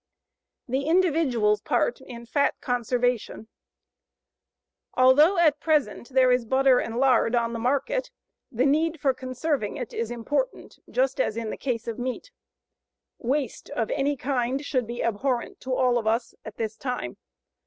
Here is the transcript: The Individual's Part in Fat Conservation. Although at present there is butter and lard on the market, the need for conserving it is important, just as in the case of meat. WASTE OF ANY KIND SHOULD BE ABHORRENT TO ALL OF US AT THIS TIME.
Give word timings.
The 0.67 0.87
Individual's 0.87 1.61
Part 1.61 2.01
in 2.03 2.25
Fat 2.25 2.55
Conservation. 2.59 3.47
Although 4.95 5.37
at 5.37 5.59
present 5.59 6.09
there 6.09 6.31
is 6.31 6.43
butter 6.43 6.79
and 6.79 6.97
lard 6.97 7.35
on 7.35 7.53
the 7.53 7.59
market, 7.59 8.09
the 8.51 8.65
need 8.65 8.99
for 8.99 9.13
conserving 9.13 9.77
it 9.77 9.93
is 9.93 10.09
important, 10.09 10.79
just 10.89 11.21
as 11.21 11.37
in 11.37 11.51
the 11.51 11.55
case 11.55 11.87
of 11.87 11.99
meat. 11.99 12.31
WASTE 13.19 13.69
OF 13.69 13.91
ANY 13.91 14.17
KIND 14.17 14.65
SHOULD 14.65 14.87
BE 14.87 15.01
ABHORRENT 15.03 15.59
TO 15.59 15.71
ALL 15.71 15.99
OF 15.99 16.07
US 16.07 16.33
AT 16.43 16.57
THIS 16.57 16.77
TIME. 16.77 17.17